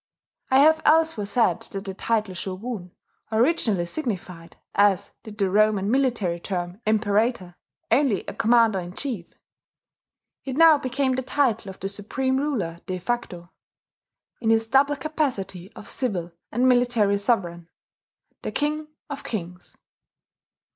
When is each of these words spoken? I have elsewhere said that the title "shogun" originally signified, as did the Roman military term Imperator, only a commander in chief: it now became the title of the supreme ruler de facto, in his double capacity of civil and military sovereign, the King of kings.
I 0.49 0.57
have 0.61 0.81
elsewhere 0.83 1.27
said 1.27 1.61
that 1.61 1.85
the 1.85 1.93
title 1.93 2.33
"shogun" 2.33 2.89
originally 3.31 3.85
signified, 3.85 4.57
as 4.73 5.11
did 5.21 5.37
the 5.37 5.51
Roman 5.51 5.91
military 5.91 6.39
term 6.39 6.81
Imperator, 6.87 7.55
only 7.91 8.25
a 8.25 8.33
commander 8.33 8.79
in 8.79 8.93
chief: 8.93 9.27
it 10.43 10.57
now 10.57 10.79
became 10.79 11.13
the 11.13 11.21
title 11.21 11.69
of 11.69 11.79
the 11.79 11.87
supreme 11.87 12.37
ruler 12.37 12.79
de 12.87 12.97
facto, 12.97 13.51
in 14.39 14.49
his 14.49 14.67
double 14.67 14.95
capacity 14.95 15.71
of 15.73 15.87
civil 15.87 16.31
and 16.51 16.67
military 16.67 17.19
sovereign, 17.19 17.69
the 18.41 18.51
King 18.51 18.87
of 19.07 19.23
kings. 19.23 19.77